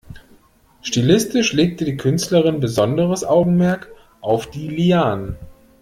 Stilistisch 0.81 1.53
legte 1.53 1.85
die 1.85 1.95
Künstlerin 1.95 2.59
besonderes 2.59 3.23
Augenmerk 3.23 3.91
auf 4.19 4.49
die 4.49 4.67
Lianen. 4.67 5.37